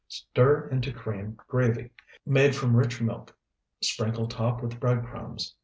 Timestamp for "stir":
0.07-0.65